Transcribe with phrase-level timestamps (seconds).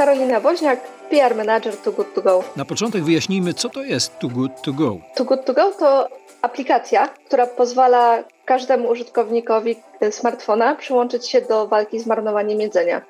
[0.00, 2.44] Karolina Woźniak, PR Manager Too Good To Go.
[2.56, 4.96] Na początek wyjaśnijmy, co to jest Too Good To Go.
[5.14, 6.08] Too Good To Go to
[6.42, 9.76] aplikacja, która pozwala każdemu użytkownikowi
[10.10, 13.02] smartfona przyłączyć się do walki z marnowaniem jedzenia.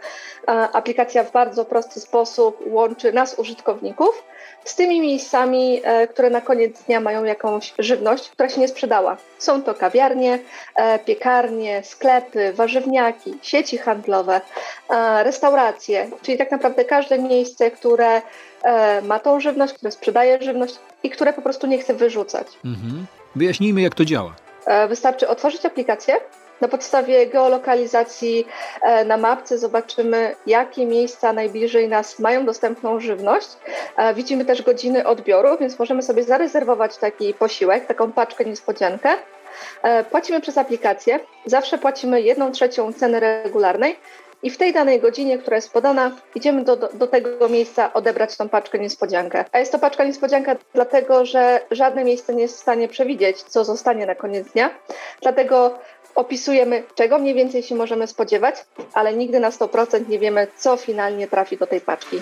[0.73, 4.23] Aplikacja w bardzo prosty sposób łączy nas, użytkowników,
[4.64, 9.16] z tymi miejscami, e, które na koniec dnia mają jakąś żywność, która się nie sprzedała.
[9.38, 10.38] Są to kawiarnie,
[10.77, 14.41] e, piekarnie, sklepy, warzywniaki, sieci handlowe,
[14.91, 18.22] e, restauracje, czyli tak naprawdę każde miejsce, które
[19.02, 22.47] ma tą żywność, które sprzedaje żywność i które po prostu nie chce wyrzucać.
[22.64, 23.06] Mhm.
[23.36, 24.49] Wyjaśnijmy, jak to działa.
[24.88, 26.16] Wystarczy otworzyć aplikację,
[26.60, 28.47] na podstawie geolokalizacji
[28.83, 33.48] e, na mapce zobaczymy, jakie miejsca najbliżej nas mają dostępną żywność.
[33.97, 39.11] E, widzimy też godziny odbioru, więc możemy sobie zarezerwować taki posiłek, taką paczkę niespodziankę.
[39.83, 41.20] E, płacimy przez aplikację.
[41.47, 43.97] Zawsze płacimy jedną trzecią ceny regularnej,
[44.42, 48.48] i w tej danej godzinie, która jest podana, idziemy do, do, tego miejsca odebrać tą
[48.48, 49.44] paczkę niespodziankę.
[49.52, 53.64] A jest to paczka niespodzianka dlatego, że żadne miejsce nie jest w stanie przewidzieć, co
[53.64, 54.70] zostanie na koniec dnia.
[55.22, 55.78] Dlatego
[56.14, 61.28] opisujemy, czego mniej więcej się możemy spodziewać, ale nigdy na 100% nie wiemy, co finalnie
[61.28, 62.20] trafi do tej paczki.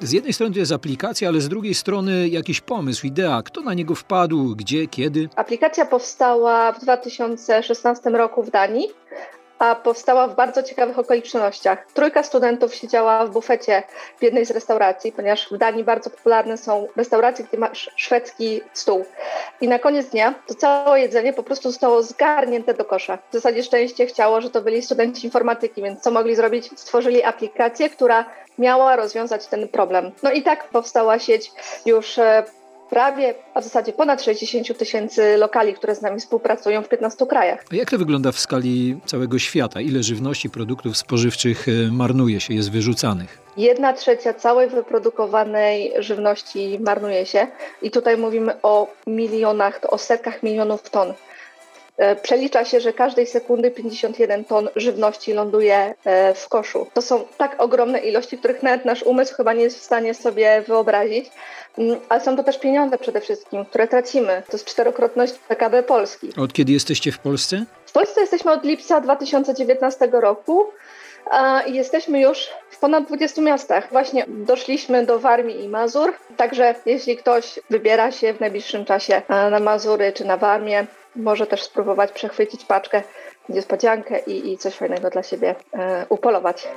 [0.00, 3.42] Z jednej strony to jest aplikacja, ale z drugiej strony jakiś pomysł, idea.
[3.42, 5.28] Kto na niego wpadł, gdzie, kiedy?
[5.36, 8.88] Aplikacja powstała w 2016 roku w Danii
[9.58, 11.86] a powstała w bardzo ciekawych okolicznościach.
[11.94, 13.82] Trójka studentów siedziała w bufecie
[14.18, 19.04] w jednej z restauracji, ponieważ w Danii bardzo popularne są restauracje, gdzie masz szwedzki stół.
[19.60, 23.18] I na koniec dnia to całe jedzenie po prostu zostało zgarnięte do kosza.
[23.30, 26.70] W zasadzie szczęście chciało, że to byli studenci informatyki, więc co mogli zrobić?
[26.76, 28.24] Stworzyli aplikację, która
[28.58, 30.10] miała rozwiązać ten problem.
[30.22, 31.52] No i tak powstała sieć
[31.86, 32.44] już e,
[32.90, 37.64] prawie, a w zasadzie ponad 60 tysięcy lokali, które z nami współpracują w 15 krajach.
[37.72, 39.80] A jak to wygląda w skali całego świata?
[39.80, 43.38] Ile żywności, produktów spożywczych e, marnuje się, jest wyrzucanych?
[43.56, 47.46] Jedna trzecia całej wyprodukowanej żywności marnuje się
[47.82, 51.14] i tutaj mówimy o milionach, o setkach milionów ton.
[51.96, 56.86] E, przelicza się, że każdej sekundy 51 ton żywności ląduje e, w koszu.
[56.94, 60.62] To są tak ogromne ilości, których nawet nasz umysł chyba nie jest w stanie sobie
[60.66, 61.30] wyobrazić,
[61.78, 64.42] mm, ale są to też pieniądze przede wszystkim, które tracimy.
[64.46, 66.30] To jest czterokrotność PKB Polski.
[66.36, 67.64] Od kiedy jesteście w Polsce?
[67.86, 70.66] W Polsce jesteśmy od lipca 2019 roku
[71.66, 73.88] i jesteśmy już w ponad 20 miastach.
[73.90, 79.60] Właśnie doszliśmy do Warmii i Mazur, także jeśli ktoś wybiera się w najbliższym czasie na
[79.60, 83.02] Mazury czy na Warmię, może też spróbować przechwycić paczkę,
[83.48, 86.68] niespodziankę i, i coś fajnego dla siebie e, upolować.